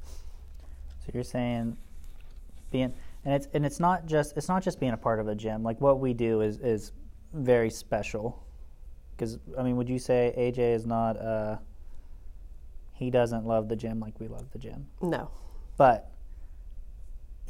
So 1.05 1.11
you're 1.13 1.23
saying 1.23 1.77
being 2.71 2.93
and 3.25 3.33
it's 3.33 3.47
and 3.53 3.65
it's 3.65 3.79
not 3.79 4.05
just 4.05 4.35
it's 4.37 4.47
not 4.47 4.63
just 4.63 4.79
being 4.79 4.93
a 4.93 4.97
part 4.97 5.19
of 5.19 5.27
a 5.27 5.35
gym. 5.35 5.63
Like 5.63 5.79
what 5.81 5.99
we 5.99 6.13
do 6.13 6.41
is 6.41 6.57
is 6.59 6.91
very 7.33 7.69
special. 7.69 8.43
Because 9.15 9.37
I 9.57 9.63
mean, 9.63 9.75
would 9.77 9.89
you 9.89 9.99
say 9.99 10.33
AJ 10.37 10.75
is 10.75 10.85
not 10.85 11.17
uh 11.17 11.57
he 12.93 13.09
doesn't 13.09 13.45
love 13.45 13.69
the 13.69 13.75
gym 13.75 13.99
like 13.99 14.19
we 14.19 14.27
love 14.27 14.49
the 14.51 14.59
gym? 14.59 14.87
No. 15.01 15.29
But 15.77 16.11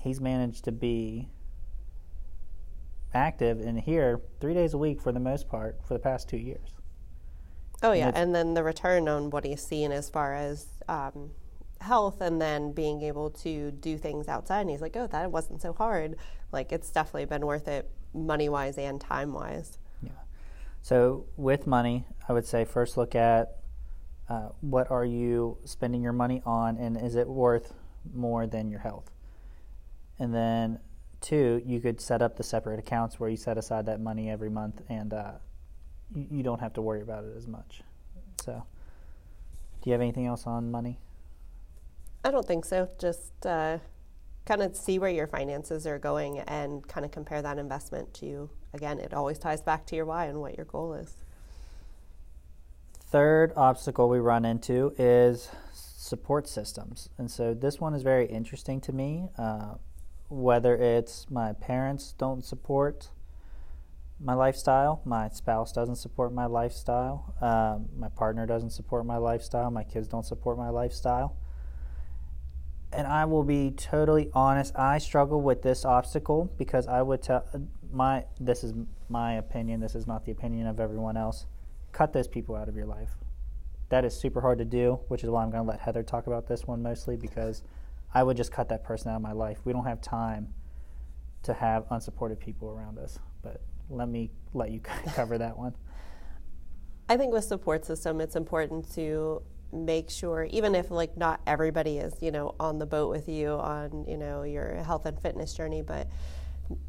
he's 0.02 0.20
managed 0.20 0.66
to 0.66 0.72
be 0.72 1.28
active 3.14 3.62
in 3.62 3.78
here 3.78 4.22
three 4.40 4.54
days 4.54 4.74
a 4.74 4.78
week 4.78 5.02
for 5.02 5.12
the 5.12 5.20
most 5.20 5.48
part 5.48 5.80
for 5.88 5.94
the 5.94 6.00
past 6.00 6.28
two 6.28 6.38
years. 6.38 6.74
Oh 7.84 7.92
yeah, 7.92 8.06
That's- 8.06 8.24
and 8.24 8.34
then 8.34 8.54
the 8.54 8.64
return 8.64 9.08
on 9.08 9.30
what 9.30 9.44
he's 9.46 9.62
seen 9.62 9.92
as 9.92 10.10
far 10.10 10.34
as 10.34 10.68
um, 10.88 11.32
health, 11.84 12.22
and 12.22 12.42
then 12.42 12.72
being 12.72 13.02
able 13.02 13.30
to 13.30 13.72
do 13.72 13.98
things 13.98 14.28
outside. 14.28 14.62
And 14.62 14.70
he's 14.70 14.82
like, 14.82 14.96
"Oh, 14.96 15.08
that 15.08 15.32
wasn't 15.32 15.62
so 15.62 15.74
hard." 15.74 16.16
Like 16.52 16.72
it's 16.72 16.90
definitely 16.90 17.26
been 17.26 17.46
worth 17.46 17.68
it, 17.68 17.90
money 18.14 18.50
wise 18.50 18.78
and 18.78 19.00
time 19.00 19.34
wise. 19.34 19.78
Yeah. 20.02 20.12
So 20.82 21.26
with 21.38 21.68
money, 21.68 22.06
I 22.28 22.34
would 22.34 22.46
say 22.46 22.66
first 22.66 22.98
look 22.98 23.16
at 23.16 23.58
uh, 24.30 24.50
what 24.62 24.90
are 24.90 25.06
you 25.06 25.58
spending 25.66 26.02
your 26.02 26.14
money 26.14 26.42
on, 26.46 26.78
and 26.78 26.98
is 26.98 27.16
it 27.16 27.28
worth 27.28 27.74
more 28.14 28.48
than 28.48 28.70
your 28.70 28.80
health? 28.80 29.12
And 30.20 30.34
then 30.34 30.80
two, 31.22 31.62
you 31.66 31.80
could 31.80 32.00
set 32.00 32.22
up 32.22 32.38
the 32.38 32.44
separate 32.44 32.80
accounts 32.80 33.20
where 33.20 33.30
you 33.30 33.38
set 33.38 33.58
aside 33.58 33.86
that 33.88 34.00
money 34.00 34.30
every 34.30 34.50
month, 34.50 34.82
and 34.90 35.14
uh, 35.14 35.34
you, 36.16 36.28
you 36.30 36.44
don't 36.44 36.60
have 36.60 36.74
to 36.74 36.82
worry 36.82 37.02
about 37.02 37.26
it 37.26 37.36
as 37.36 37.48
much. 37.48 37.82
So, 38.44 38.64
do 39.82 39.90
you 39.90 39.92
have 39.92 40.02
anything 40.02 40.26
else 40.26 40.46
on 40.46 40.72
money? 40.72 41.00
I 42.24 42.32
don't 42.32 42.48
think 42.48 42.66
so. 42.66 42.90
Just 43.00 43.46
uh, 43.46 43.80
kind 44.46 44.62
of 44.62 44.76
see 44.76 45.00
where 45.00 45.10
your 45.10 45.28
finances 45.28 45.86
are 45.86 46.00
going 46.00 46.40
and 46.40 46.88
kind 46.88 47.06
of 47.06 47.12
compare 47.12 47.42
that 47.42 47.58
investment 47.58 48.14
to. 48.16 48.50
Again, 48.74 49.00
it 49.00 49.14
always 49.14 49.38
ties 49.40 49.62
back 49.62 49.86
to 49.88 49.96
your 49.96 50.06
why 50.06 50.26
and 50.26 50.40
what 50.40 50.56
your 50.56 50.66
goal 50.66 50.94
is. 50.94 51.16
Third 52.96 53.54
obstacle 53.56 54.10
we 54.10 54.20
run 54.20 54.46
into 54.46 54.94
is 54.98 55.50
support 55.74 56.48
systems. 56.48 57.10
And 57.18 57.30
so 57.30 57.54
this 57.54 57.80
one 57.80 57.94
is 57.94 58.02
very 58.02 58.26
interesting 58.26 58.82
to 58.82 58.92
me. 58.92 59.30
Uh, 59.38 59.76
whether 60.30 60.76
it's 60.76 61.30
my 61.30 61.54
parents 61.54 62.14
don't 62.18 62.44
support 62.44 63.10
my 64.20 64.34
lifestyle, 64.34 65.02
my 65.06 65.30
spouse 65.30 65.72
doesn't 65.72 65.98
support 65.98 66.34
my 66.34 66.46
lifestyle, 66.46 67.36
um, 67.42 67.90
my 67.98 68.10
partner 68.10 68.46
doesn't 68.46 68.70
support 68.72 69.06
my 69.06 69.18
lifestyle, 69.18 69.70
my 69.70 69.84
kids 69.84 70.08
don't 70.08 70.26
support 70.26 70.58
my 70.58 70.70
lifestyle. 70.70 71.36
And 72.96 73.08
I 73.08 73.26
will 73.26 73.44
be 73.44 73.72
totally 73.72 74.30
honest, 74.34 74.76
I 74.76 74.98
struggle 75.00 75.42
with 75.42 75.62
this 75.64 75.84
obstacle 75.84 76.54
because 76.58 76.88
I 76.88 77.02
would 77.02 77.22
tell 77.22 77.46
my 77.92 78.26
this 78.40 78.64
is 78.64 78.74
my 79.10 79.34
opinion, 79.34 79.80
this 79.80 79.96
is 79.96 80.08
not 80.08 80.26
the 80.26 80.32
opinion 80.32 80.68
of 80.68 80.80
everyone 80.80 81.18
else 81.18 81.46
cut 81.94 82.12
those 82.12 82.28
people 82.28 82.56
out 82.56 82.68
of 82.68 82.76
your 82.76 82.88
life. 82.88 83.12
That 83.90 84.04
is 84.04 84.20
super 84.20 84.42
hard 84.42 84.58
to 84.58 84.66
do, 84.66 85.00
which 85.08 85.24
is 85.24 85.30
why 85.30 85.44
I'm 85.44 85.52
going 85.52 85.64
to 85.64 85.70
let 85.70 85.80
Heather 85.80 86.04
talk 86.04 86.28
about 86.28 86.48
this 86.48 86.68
one 86.68 86.82
mostly 86.82 87.16
because 87.16 87.62
I 88.14 88.24
would 88.24 88.36
just 88.36 88.52
cut 88.52 88.68
that 88.70 88.84
person 88.84 89.12
out 89.12 89.18
of 89.18 89.22
my 89.22 89.32
life. 89.32 89.60
We 89.64 89.72
don't 89.72 89.86
have 89.86 90.02
time 90.02 90.54
to 91.44 91.54
have 91.54 91.86
unsupported 91.92 92.40
people 92.40 92.70
around 92.70 92.98
us. 92.98 93.20
But 93.44 93.62
let 93.90 94.10
me 94.10 94.32
let 94.54 94.72
you 94.72 94.80
cover 95.14 95.38
that 95.38 95.58
one. 95.58 95.76
I 97.08 97.18
think 97.18 97.34
with 97.34 97.44
support 97.44 97.86
system, 97.86 98.20
it's 98.20 98.36
important 98.36 98.92
to 98.96 99.44
make 99.74 100.10
sure, 100.10 100.48
even 100.52 100.76
if 100.76 100.92
like 100.92 101.18
not 101.18 101.42
everybody 101.48 101.98
is, 101.98 102.14
you 102.22 102.32
know, 102.32 102.56
on 102.60 102.80
the 102.80 102.86
boat 102.86 103.10
with 103.10 103.28
you 103.28 103.50
on, 103.50 104.06
you 104.08 104.18
know, 104.18 104.44
your 104.44 104.76
health 104.84 105.06
and 105.06 105.20
fitness 105.20 105.54
journey, 105.54 105.82
but 105.82 106.08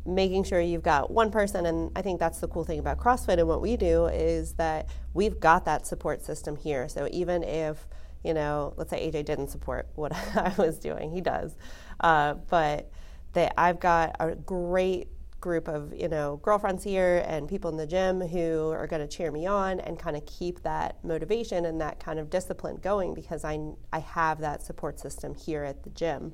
making 0.06 0.44
sure 0.44 0.60
you've 0.60 0.82
got 0.82 1.10
one 1.10 1.30
person 1.30 1.66
and 1.66 1.90
i 1.96 2.02
think 2.02 2.20
that's 2.20 2.38
the 2.38 2.48
cool 2.48 2.64
thing 2.64 2.78
about 2.78 2.98
crossfit 2.98 3.38
and 3.38 3.48
what 3.48 3.60
we 3.60 3.76
do 3.76 4.06
is 4.06 4.52
that 4.54 4.88
we've 5.14 5.40
got 5.40 5.64
that 5.64 5.86
support 5.86 6.24
system 6.24 6.56
here. 6.56 6.88
So 6.88 7.08
even 7.10 7.42
if 7.42 7.86
you 8.22 8.34
know 8.34 8.74
let's 8.76 8.90
say 8.90 9.10
aj 9.10 9.24
didn't 9.24 9.48
support 9.48 9.88
what 9.94 10.12
i 10.36 10.52
was 10.56 10.78
doing 10.78 11.10
he 11.10 11.20
does. 11.20 11.54
Uh, 12.00 12.34
but 12.34 12.90
that 13.32 13.52
i've 13.58 13.80
got 13.80 14.16
a 14.20 14.34
great 14.34 15.08
group 15.44 15.68
of 15.68 15.92
you 15.94 16.08
know 16.08 16.40
girlfriends 16.42 16.82
here 16.82 17.22
and 17.26 17.46
people 17.46 17.70
in 17.70 17.76
the 17.76 17.86
gym 17.86 18.18
who 18.22 18.70
are 18.70 18.86
going 18.86 19.06
to 19.06 19.06
cheer 19.06 19.30
me 19.30 19.46
on 19.46 19.78
and 19.80 19.98
kind 19.98 20.16
of 20.16 20.24
keep 20.24 20.62
that 20.62 20.96
motivation 21.04 21.66
and 21.66 21.78
that 21.78 22.00
kind 22.00 22.18
of 22.18 22.30
discipline 22.30 22.76
going 22.76 23.12
because 23.12 23.44
i 23.44 23.58
i 23.92 23.98
have 23.98 24.40
that 24.40 24.62
support 24.62 24.98
system 24.98 25.34
here 25.34 25.62
at 25.62 25.82
the 25.82 25.90
gym 25.90 26.32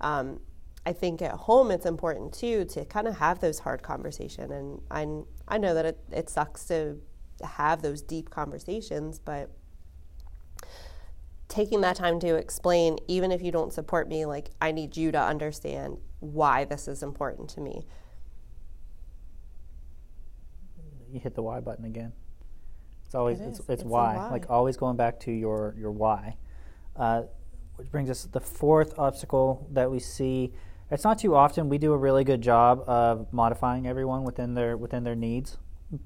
um, 0.00 0.40
I 0.86 0.92
think 0.92 1.20
at 1.20 1.32
home 1.32 1.70
it's 1.70 1.84
important 1.84 2.32
too 2.32 2.64
to 2.66 2.84
kind 2.86 3.06
of 3.06 3.18
have 3.18 3.40
those 3.40 3.58
hard 3.58 3.82
conversations. 3.82 4.50
And 4.50 4.80
I, 4.90 5.54
I 5.56 5.58
know 5.58 5.74
that 5.74 5.84
it, 5.84 5.98
it 6.10 6.30
sucks 6.30 6.64
to 6.66 6.96
have 7.44 7.82
those 7.82 8.00
deep 8.00 8.30
conversations, 8.30 9.18
but 9.18 9.50
taking 11.48 11.80
that 11.82 11.96
time 11.96 12.20
to 12.20 12.36
explain, 12.36 12.96
even 13.06 13.32
if 13.32 13.42
you 13.42 13.52
don't 13.52 13.72
support 13.72 14.08
me, 14.08 14.24
like 14.24 14.50
I 14.62 14.72
need 14.72 14.96
you 14.96 15.12
to 15.12 15.20
understand 15.20 15.98
why 16.20 16.64
this 16.64 16.88
is 16.88 17.02
important 17.02 17.50
to 17.50 17.60
me. 17.60 17.84
You 21.12 21.20
hit 21.20 21.34
the 21.34 21.42
Y 21.42 21.60
button 21.60 21.84
again. 21.84 22.12
It's 23.04 23.14
always 23.14 23.40
It 23.40 23.48
it's, 23.48 23.58
it's, 23.60 23.68
It's 23.68 23.84
why. 23.84 24.28
Like 24.30 24.50
always 24.50 24.76
going 24.76 24.96
back 24.96 25.20
to 25.20 25.32
your 25.32 25.74
your 25.78 25.90
why. 25.90 26.36
Uh, 26.96 27.22
which 27.76 27.90
brings 27.92 28.10
us 28.10 28.22
to 28.22 28.28
the 28.28 28.40
fourth 28.40 28.98
obstacle 28.98 29.68
that 29.70 29.90
we 29.90 30.00
see. 30.00 30.52
It's 30.90 31.04
not 31.04 31.18
too 31.18 31.34
often. 31.36 31.68
We 31.68 31.78
do 31.78 31.92
a 31.92 31.96
really 31.96 32.24
good 32.24 32.40
job 32.40 32.82
of 32.88 33.32
modifying 33.32 33.86
everyone 33.86 34.24
within 34.24 34.54
their 34.54 34.76
within 34.76 35.04
their 35.04 35.14
needs, 35.14 35.58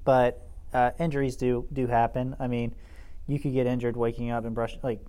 but 0.05 0.47
uh, 0.73 0.91
injuries 0.99 1.35
do 1.35 1.67
do 1.73 1.87
happen. 1.87 2.35
I 2.39 2.47
mean, 2.47 2.75
you 3.27 3.39
could 3.39 3.53
get 3.53 3.65
injured 3.65 3.97
waking 3.97 4.29
up 4.29 4.45
and 4.45 4.53
brush 4.53 4.77
like. 4.83 4.99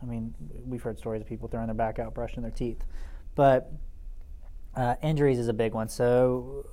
I 0.00 0.04
mean, 0.04 0.34
we've 0.66 0.82
heard 0.82 0.98
stories 0.98 1.22
of 1.22 1.28
people 1.28 1.46
throwing 1.46 1.66
their 1.66 1.76
back 1.76 2.00
out, 2.00 2.12
brushing 2.12 2.42
their 2.42 2.50
teeth, 2.50 2.82
but 3.36 3.72
uh, 4.74 4.96
injuries 5.00 5.38
is 5.38 5.46
a 5.46 5.52
big 5.52 5.74
one. 5.74 5.88
So, 5.88 6.66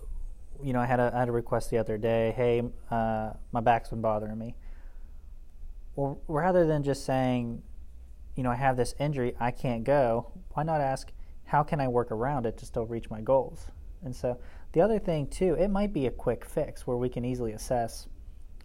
you 0.64 0.74
know, 0.74 0.80
I 0.80 0.86
had 0.86 1.00
a 1.00 1.12
I 1.14 1.20
had 1.20 1.30
a 1.30 1.32
request 1.32 1.70
the 1.70 1.78
other 1.78 1.98
day. 1.98 2.34
Hey, 2.36 2.62
uh, 2.92 3.32
my 3.52 3.62
back's 3.62 3.90
been 3.90 4.02
bothering 4.02 4.38
me. 4.38 4.56
Well, 5.96 6.22
rather 6.28 6.66
than 6.66 6.84
just 6.84 7.06
saying, 7.06 7.62
you 8.36 8.44
know, 8.44 8.52
I 8.52 8.56
have 8.56 8.78
this 8.78 8.96
injury, 9.00 9.36
I 9.40 9.52
can't 9.52 9.84
go. 9.84 10.32
Why 10.54 10.64
not 10.64 10.80
ask, 10.82 11.12
how 11.46 11.64
can 11.64 11.82
I 11.82 11.88
work 11.88 12.12
around 12.12 12.46
it 12.46 12.58
to 12.60 12.66
still 12.66 12.86
reach 12.86 13.10
my 13.10 13.22
goals? 13.22 13.68
And 14.04 14.16
so, 14.16 14.40
the 14.72 14.82
other 14.82 15.00
thing 15.00 15.28
too, 15.28 15.56
it 15.56 15.70
might 15.70 15.92
be 15.94 16.06
a 16.06 16.12
quick 16.12 16.46
fix 16.46 16.88
where 16.88 16.96
we 16.96 17.10
can 17.10 17.26
easily 17.26 17.52
assess 17.52 18.08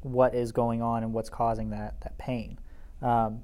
what 0.03 0.35
is 0.35 0.53
going 0.53 0.83
on 0.83 1.03
and 1.03 1.13
what's 1.13 1.31
causing 1.31 1.71
that 1.71 2.01
that 2.03 2.17
pain. 2.19 2.59
Um, 3.03 3.43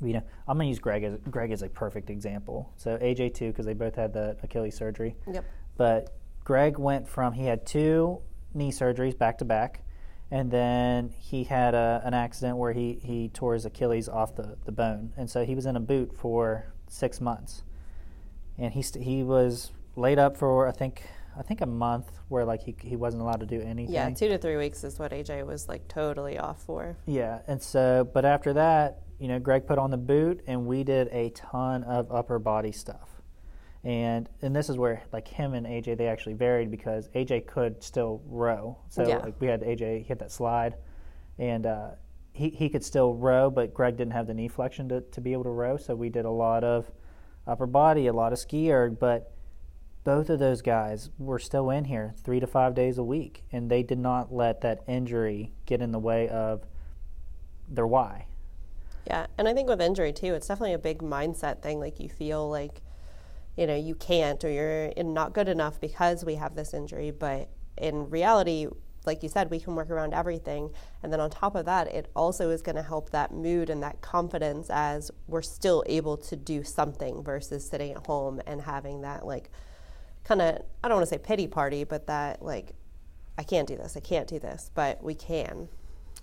you 0.00 0.14
know, 0.14 0.22
I'm 0.48 0.56
going 0.56 0.66
to 0.66 0.70
use 0.70 0.78
Greg 0.78 1.04
as 1.04 1.18
Greg 1.30 1.52
as 1.52 1.62
a 1.62 1.68
perfect 1.68 2.10
example. 2.10 2.72
So 2.76 2.96
AJ 2.98 3.34
too, 3.34 3.48
because 3.48 3.66
they 3.66 3.74
both 3.74 3.94
had 3.94 4.12
the 4.12 4.36
Achilles 4.42 4.74
surgery. 4.74 5.14
Yep. 5.30 5.44
But 5.76 6.16
Greg 6.44 6.78
went 6.78 7.08
from 7.08 7.34
he 7.34 7.46
had 7.46 7.66
two 7.66 8.20
knee 8.54 8.72
surgeries 8.72 9.16
back 9.16 9.38
to 9.38 9.44
back, 9.44 9.82
and 10.30 10.50
then 10.50 11.10
he 11.18 11.44
had 11.44 11.74
a, 11.74 12.02
an 12.04 12.14
accident 12.14 12.56
where 12.56 12.72
he, 12.72 12.98
he 13.02 13.28
tore 13.28 13.54
his 13.54 13.64
Achilles 13.64 14.08
off 14.08 14.34
the, 14.34 14.56
the 14.64 14.72
bone, 14.72 15.12
and 15.16 15.30
so 15.30 15.44
he 15.44 15.54
was 15.54 15.66
in 15.66 15.76
a 15.76 15.80
boot 15.80 16.12
for 16.16 16.72
six 16.88 17.20
months, 17.20 17.62
and 18.58 18.72
he 18.74 18.82
st- 18.82 19.04
he 19.04 19.22
was 19.22 19.72
laid 19.94 20.18
up 20.18 20.36
for 20.36 20.66
I 20.66 20.72
think 20.72 21.02
I 21.38 21.42
think 21.42 21.60
a 21.60 21.66
month 21.66 22.10
where 22.28 22.44
like 22.44 22.62
he 22.62 22.74
he 22.80 22.96
wasn't 22.96 23.22
allowed 23.22 23.40
to 23.40 23.46
do 23.46 23.60
anything. 23.60 23.94
Yeah, 23.94 24.10
two 24.10 24.28
to 24.28 24.38
three 24.38 24.56
weeks 24.56 24.84
is 24.84 24.98
what 24.98 25.12
AJ 25.12 25.46
was 25.46 25.68
like 25.68 25.86
totally 25.88 26.38
off 26.38 26.62
for. 26.62 26.96
Yeah, 27.06 27.40
and 27.46 27.62
so, 27.62 28.08
but 28.12 28.24
after 28.24 28.52
that, 28.54 29.02
you 29.18 29.28
know, 29.28 29.38
Greg 29.38 29.66
put 29.66 29.78
on 29.78 29.90
the 29.90 29.96
boot, 29.96 30.42
and 30.46 30.66
we 30.66 30.82
did 30.82 31.08
a 31.12 31.30
ton 31.30 31.84
of 31.84 32.10
upper 32.10 32.38
body 32.38 32.72
stuff. 32.72 33.11
And 33.84 34.28
and 34.42 34.54
this 34.54 34.68
is 34.68 34.78
where 34.78 35.02
like 35.12 35.26
him 35.26 35.54
and 35.54 35.66
AJ 35.66 35.98
they 35.98 36.06
actually 36.06 36.34
varied 36.34 36.70
because 36.70 37.08
AJ 37.16 37.46
could 37.46 37.82
still 37.82 38.22
row. 38.26 38.78
So 38.88 39.06
Yeah. 39.06 39.18
like 39.18 39.40
we 39.40 39.48
had 39.48 39.62
AJ 39.62 40.06
hit 40.06 40.20
that 40.20 40.30
slide, 40.30 40.76
and 41.38 41.66
uh, 41.66 41.90
he 42.32 42.50
he 42.50 42.68
could 42.68 42.84
still 42.84 43.14
row, 43.14 43.50
but 43.50 43.74
Greg 43.74 43.96
didn't 43.96 44.12
have 44.12 44.26
the 44.28 44.34
knee 44.34 44.48
flexion 44.48 44.88
to 44.90 45.00
to 45.00 45.20
be 45.20 45.32
able 45.32 45.44
to 45.44 45.50
row. 45.50 45.76
So 45.76 45.96
we 45.96 46.10
did 46.10 46.24
a 46.24 46.30
lot 46.30 46.62
of 46.62 46.92
upper 47.46 47.66
body, 47.66 48.06
a 48.06 48.12
lot 48.12 48.32
of 48.32 48.38
ski 48.38 48.72
erg, 48.72 49.00
but 49.00 49.32
both 50.04 50.30
of 50.30 50.38
those 50.38 50.62
guys 50.62 51.10
were 51.18 51.38
still 51.38 51.70
in 51.70 51.84
here 51.84 52.14
three 52.24 52.40
to 52.40 52.46
five 52.46 52.74
days 52.74 52.98
a 52.98 53.04
week, 53.04 53.44
and 53.52 53.70
they 53.70 53.82
did 53.82 53.98
not 53.98 54.32
let 54.32 54.60
that 54.60 54.82
injury 54.86 55.52
get 55.66 55.80
in 55.80 55.90
the 55.92 55.98
way 55.98 56.28
of 56.28 56.66
their 57.68 57.86
why. 57.86 58.26
Yeah, 59.06 59.26
and 59.38 59.48
I 59.48 59.54
think 59.54 59.68
with 59.68 59.80
injury 59.80 60.12
too, 60.12 60.34
it's 60.34 60.46
definitely 60.46 60.74
a 60.74 60.78
big 60.78 60.98
mindset 61.00 61.62
thing. 61.62 61.80
Like 61.80 61.98
you 62.00 62.08
feel 62.08 62.48
like, 62.48 62.80
you 63.56 63.66
know, 63.66 63.76
you 63.76 63.94
can't 63.94 64.42
or 64.44 64.50
you're 64.50 64.92
not 65.04 65.32
good 65.32 65.48
enough 65.48 65.80
because 65.80 66.24
we 66.24 66.36
have 66.36 66.54
this 66.54 66.72
injury. 66.72 67.10
But 67.10 67.48
in 67.76 68.08
reality, 68.08 68.66
like 69.04 69.22
you 69.22 69.28
said, 69.28 69.50
we 69.50 69.60
can 69.60 69.74
work 69.74 69.90
around 69.90 70.14
everything. 70.14 70.70
And 71.02 71.12
then 71.12 71.20
on 71.20 71.30
top 71.30 71.54
of 71.54 71.64
that, 71.66 71.88
it 71.88 72.10
also 72.14 72.50
is 72.50 72.62
going 72.62 72.76
to 72.76 72.82
help 72.82 73.10
that 73.10 73.32
mood 73.32 73.68
and 73.68 73.82
that 73.82 74.00
confidence 74.00 74.68
as 74.70 75.10
we're 75.26 75.42
still 75.42 75.82
able 75.86 76.16
to 76.18 76.36
do 76.36 76.62
something 76.62 77.22
versus 77.22 77.68
sitting 77.68 77.92
at 77.92 78.06
home 78.06 78.40
and 78.46 78.62
having 78.62 79.02
that 79.02 79.26
like 79.26 79.50
kind 80.24 80.40
of 80.40 80.62
I 80.84 80.88
don't 80.88 80.98
want 80.98 81.08
to 81.08 81.14
say 81.14 81.18
pity 81.18 81.46
party, 81.46 81.84
but 81.84 82.06
that 82.06 82.42
like 82.42 82.74
I 83.38 83.42
can't 83.42 83.66
do 83.66 83.76
this, 83.76 83.96
I 83.96 84.00
can't 84.00 84.28
do 84.28 84.38
this, 84.38 84.70
but 84.74 85.02
we 85.02 85.14
can. 85.14 85.68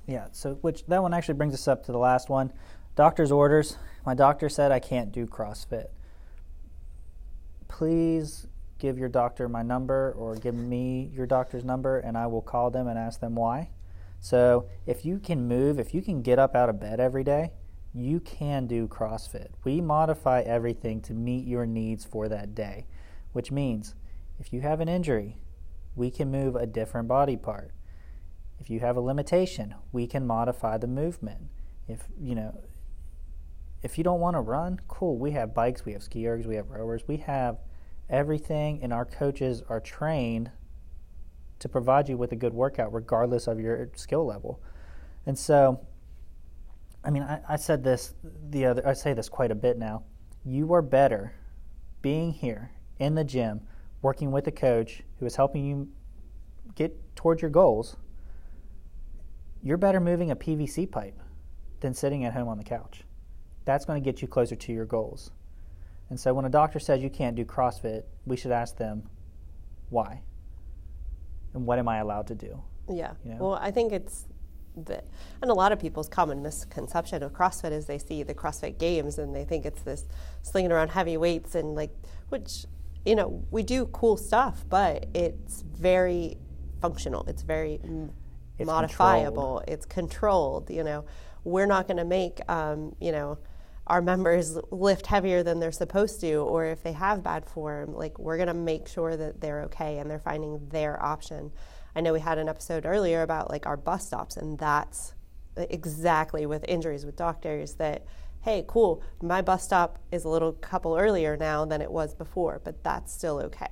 Yeah, 0.08 0.28
so 0.32 0.56
which 0.62 0.86
that 0.88 1.02
one 1.02 1.14
actually 1.14 1.36
brings 1.36 1.54
us 1.54 1.68
up 1.68 1.86
to 1.86 1.92
the 1.92 1.98
last 1.98 2.30
one. 2.30 2.52
Doctor's 2.96 3.32
orders. 3.32 3.78
My 4.06 4.14
doctor 4.14 4.50
said 4.50 4.72
I 4.72 4.80
can't 4.80 5.12
do 5.12 5.26
CrossFit. 5.26 5.88
Please 7.70 8.48
give 8.80 8.98
your 8.98 9.08
doctor 9.08 9.48
my 9.48 9.62
number 9.62 10.14
or 10.18 10.36
give 10.36 10.56
me 10.56 11.10
your 11.14 11.26
doctor's 11.26 11.64
number 11.64 12.00
and 12.00 12.18
I 12.18 12.28
will 12.28 12.42
call 12.42 12.70
them 12.70 12.88
and 12.88 13.00
ask 13.00 13.22
them 13.22 13.36
why. 13.36 13.70
So 14.20 14.68
if 14.86 15.06
you 15.06 15.20
can 15.20 15.48
move, 15.48 15.80
if 15.80 15.94
you 15.94 16.02
can 16.02 16.22
get 16.22 16.40
up 16.40 16.56
out 16.56 16.68
of 16.68 16.80
bed 16.80 17.00
every 17.00 17.24
day, 17.24 17.52
you 17.94 18.20
can 18.20 18.68
do 18.68 18.88
CrossFit. 18.88 19.48
We 19.64 19.80
modify 19.80 20.42
everything 20.42 21.02
to 21.04 21.14
meet 21.14 21.48
your 21.48 21.66
needs 21.66 22.06
for 22.06 22.28
that 22.28 22.54
day, 22.54 22.86
which 23.32 23.52
means 23.52 23.96
if 24.40 24.52
you 24.52 24.62
have 24.62 24.80
an 24.82 24.90
injury, 24.90 25.38
we 25.96 26.12
can 26.12 26.32
move 26.32 26.56
a 26.56 26.68
different 26.68 27.08
body 27.08 27.38
part. 27.38 27.72
If 28.60 28.70
you 28.70 28.82
have 28.82 28.98
a 28.98 29.02
limitation, 29.02 29.76
we 29.92 30.06
can 30.06 30.28
modify 30.28 30.78
the 30.78 30.88
movement. 30.88 31.44
If 31.88 32.04
you 32.20 32.36
know 32.36 32.60
if 33.82 33.98
you 33.98 34.04
don't 34.04 34.20
want 34.20 34.36
to 34.36 34.42
run, 34.42 34.80
cool. 34.88 35.18
We 35.18 35.32
have 35.32 35.54
bikes, 35.54 35.86
we 35.86 35.94
have 35.94 36.04
ski 36.04 36.24
ergs, 36.24 36.46
we 36.46 36.56
have 36.56 36.70
rowers, 36.70 37.04
we 37.08 37.18
have 37.18 37.58
everything 38.10 38.80
and 38.82 38.92
our 38.92 39.06
coaches 39.06 39.62
are 39.70 39.80
trained 39.80 40.52
to 41.60 41.70
provide 41.70 42.10
you 42.10 42.18
with 42.18 42.32
a 42.32 42.36
good 42.36 42.54
workout 42.54 42.92
regardless 42.92 43.48
of 43.48 43.60
your 43.60 43.90
skill 43.96 44.26
level. 44.26 44.62
And 45.26 45.38
so 45.38 45.86
I 47.04 47.12
mean, 47.12 47.24
I, 47.24 47.40
I 47.48 47.56
said 47.56 47.84
this 47.84 48.14
the 48.50 48.66
other. 48.66 48.88
I 48.88 48.94
say 48.94 49.14
this 49.14 49.30
quite 49.30 49.52
a 49.52 49.56
bit 49.56 49.78
now. 49.78 50.04
You 50.44 50.74
are 50.74 50.82
better 50.82 51.34
being 52.02 52.32
here 52.32 52.72
in 52.98 53.16
the 53.16 53.24
gym, 53.24 53.62
working 54.02 54.32
with 54.32 54.48
a 54.48 54.52
coach 54.52 55.04
who 55.20 55.26
is 55.26 55.36
helping 55.36 55.66
you 55.66 55.90
get 56.76 57.16
towards 57.16 57.42
your 57.42 57.52
goals. 57.52 57.96
You're 59.62 59.78
better 59.78 60.00
moving 60.00 60.32
a 60.32 60.36
PVC 60.36 60.90
pipe 60.90 61.20
than 61.80 61.94
sitting 61.94 62.26
at 62.26 62.34
home 62.34 62.48
on 62.48 62.58
the 62.58 62.64
couch. 62.64 63.04
That's 63.66 63.86
going 63.86 64.02
to 64.02 64.06
get 64.06 64.22
you 64.22 64.28
closer 64.28 64.56
to 64.56 64.74
your 64.74 64.86
goals. 64.86 65.32
And 66.10 66.20
so 66.20 66.34
when 66.34 66.46
a 66.46 66.50
doctor 66.50 66.80
says 66.80 67.02
you 67.02 67.10
can't 67.10 67.36
do 67.36 67.46
CrossFit, 67.46 68.04
we 68.26 68.36
should 68.36 68.52
ask 68.52 68.78
them 68.78 69.04
why. 69.90 70.22
And 71.54 71.66
what 71.66 71.80
am 71.80 71.88
I 71.88 71.98
allowed 71.98 72.28
to 72.28 72.36
do? 72.36 72.62
Yeah. 72.90 73.14
You 73.24 73.32
know? 73.32 73.38
Well, 73.38 73.54
I 73.54 73.72
think 73.72 73.92
it's 73.92 74.26
the, 74.76 75.04
and 75.42 75.52
a 75.52 75.54
lot 75.54 75.72
of 75.72 75.80
people's 75.80 76.10
common 76.10 76.42
misconception 76.42 77.22
of 77.22 77.34
CrossFit 77.34 77.72
is 77.72 77.86
they 77.86 77.98
see 78.00 78.24
the 78.24 78.34
CrossFit 78.34 78.80
Games 78.80 79.20
and 79.20 79.36
they 79.36 79.46
think 79.46 79.66
it's 79.66 79.82
this 79.82 80.08
slinging 80.42 80.72
around 80.72 80.90
heavy 80.90 81.18
weights 81.18 81.56
and 81.56 81.76
like, 81.76 81.92
which, 82.30 82.66
you 83.06 83.16
know, 83.16 83.44
we 83.52 83.64
do 83.64 83.86
cool 83.88 84.18
stuff, 84.18 84.66
but 84.70 85.08
it's 85.14 85.62
very 85.62 86.38
functional. 86.82 87.24
It's 87.28 87.44
very 87.44 87.80
it's 88.58 88.66
modifiable. 88.66 89.60
Controlled. 89.60 89.64
It's 89.68 89.86
controlled. 89.86 90.70
You 90.70 90.84
know, 90.84 91.06
we're 91.44 91.68
not 91.68 91.88
going 91.88 91.98
to 91.98 92.06
make, 92.06 92.40
um, 92.50 92.96
you 93.00 93.12
know, 93.12 93.38
our 93.90 94.02
members 94.02 94.58
lift 94.72 95.08
heavier 95.08 95.42
than 95.42 95.60
they're 95.60 95.72
supposed 95.72 96.22
to, 96.22 96.36
or 96.36 96.66
if 96.66 96.84
they 96.84 96.94
have 96.94 97.24
bad 97.24 97.46
form, 97.46 97.94
like 97.94 98.20
we're 98.20 98.38
going 98.38 98.48
to 98.48 98.54
make 98.54 98.88
sure 98.88 99.18
that 99.18 99.42
they're 99.42 99.64
okay 99.64 99.98
and 99.98 100.10
they're 100.10 100.20
finding 100.20 100.68
their 100.70 101.02
option. 101.04 101.52
I 101.96 102.02
know 102.02 102.14
we 102.14 102.20
had 102.20 102.38
an 102.38 102.48
episode 102.48 102.86
earlier 102.86 103.24
about 103.24 103.50
like 103.50 103.66
our 103.66 103.78
bus 103.78 104.06
stops, 104.06 104.38
and 104.38 104.58
that's 104.60 105.14
exactly 105.58 106.46
with 106.46 106.64
injuries 106.68 107.06
with 107.06 107.16
doctors 107.16 107.74
that 107.76 108.06
hey, 108.42 108.64
cool, 108.68 109.04
my 109.22 109.42
bus 109.42 109.66
stop 109.66 110.00
is 110.14 110.24
a 110.24 110.30
little 110.30 110.54
couple 110.54 110.96
earlier 110.96 111.36
now 111.36 111.66
than 111.66 111.82
it 111.82 111.92
was 111.92 112.14
before, 112.14 112.62
but 112.64 112.82
that's 112.86 113.14
still 113.14 113.38
okay. 113.40 113.68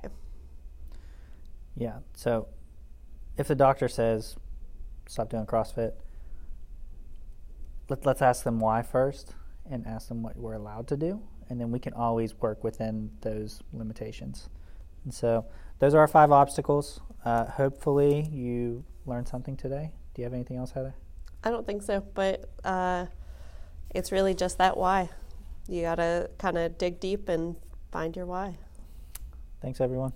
Yeah. 1.74 2.00
So 2.14 2.48
if 3.38 3.48
the 3.48 3.54
doctor 3.54 3.88
says 3.88 4.36
stop 5.06 5.30
doing 5.30 5.46
CrossFit, 5.46 5.92
let, 7.88 8.04
let's 8.04 8.20
ask 8.20 8.44
them 8.44 8.60
why 8.60 8.82
first 8.82 9.34
and 9.70 9.86
ask 9.86 10.08
them 10.08 10.22
what 10.22 10.36
we're 10.36 10.54
allowed 10.54 10.88
to 10.88 10.96
do, 10.96 11.20
and 11.48 11.60
then 11.60 11.70
we 11.70 11.78
can 11.78 11.92
always 11.92 12.34
work 12.36 12.64
within 12.64 13.10
those 13.20 13.62
limitations. 13.72 14.48
And 15.04 15.12
so 15.12 15.46
those 15.78 15.94
are 15.94 16.00
our 16.00 16.08
five 16.08 16.32
obstacles. 16.32 17.00
Uh, 17.24 17.46
hopefully, 17.46 18.28
you 18.30 18.84
learned 19.06 19.28
something 19.28 19.56
today. 19.56 19.92
Do 20.14 20.22
you 20.22 20.24
have 20.24 20.34
anything 20.34 20.56
else, 20.56 20.72
Heather? 20.72 20.94
I 21.44 21.50
don't 21.50 21.66
think 21.66 21.82
so, 21.82 22.04
but 22.14 22.50
uh, 22.64 23.06
it's 23.94 24.12
really 24.12 24.34
just 24.34 24.58
that 24.58 24.76
why. 24.76 25.10
You 25.68 25.82
got 25.82 25.96
to 25.96 26.30
kind 26.38 26.58
of 26.58 26.78
dig 26.78 26.98
deep 27.00 27.28
and 27.28 27.56
find 27.92 28.16
your 28.16 28.26
why. 28.26 28.58
Thanks, 29.60 29.80
everyone. 29.80 30.12